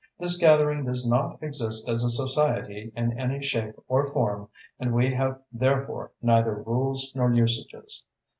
This 0.17 0.35
gathering 0.39 0.83
does 0.85 1.05
not 1.07 1.37
exist 1.43 1.87
as 1.87 2.03
a 2.03 2.09
society 2.09 2.91
in 2.95 3.19
any 3.19 3.43
shape 3.43 3.75
or 3.87 4.03
form 4.03 4.49
and 4.79 4.95
we 4.95 5.11
have 5.13 5.39
therefore 5.53 6.11
neither 6.23 6.55
rules 6.55 7.11
nor 7.13 7.31
usages. 7.31 8.03